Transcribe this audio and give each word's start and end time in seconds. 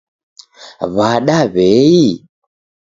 W'ada 0.95 1.37
w'eii? 1.53 2.11